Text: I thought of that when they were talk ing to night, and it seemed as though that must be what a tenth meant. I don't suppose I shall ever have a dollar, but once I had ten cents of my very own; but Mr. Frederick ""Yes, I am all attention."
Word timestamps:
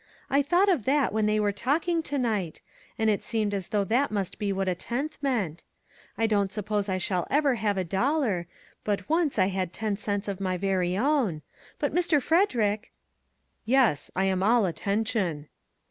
I 0.31 0.41
thought 0.41 0.67
of 0.67 0.85
that 0.85 1.13
when 1.13 1.27
they 1.27 1.39
were 1.39 1.51
talk 1.51 1.87
ing 1.87 2.01
to 2.01 2.17
night, 2.17 2.61
and 2.97 3.07
it 3.07 3.23
seemed 3.23 3.53
as 3.53 3.69
though 3.69 3.83
that 3.83 4.09
must 4.09 4.39
be 4.39 4.51
what 4.51 4.67
a 4.67 4.73
tenth 4.73 5.19
meant. 5.21 5.63
I 6.17 6.25
don't 6.25 6.51
suppose 6.51 6.89
I 6.89 6.97
shall 6.97 7.27
ever 7.29 7.53
have 7.53 7.77
a 7.77 7.83
dollar, 7.83 8.47
but 8.83 9.07
once 9.07 9.37
I 9.37 9.49
had 9.49 9.71
ten 9.71 9.95
cents 9.95 10.27
of 10.27 10.41
my 10.41 10.57
very 10.57 10.97
own; 10.97 11.43
but 11.77 11.93
Mr. 11.93 12.19
Frederick 12.19 12.91
""Yes, 13.65 14.09
I 14.15 14.25
am 14.25 14.41
all 14.41 14.65
attention." 14.65 15.49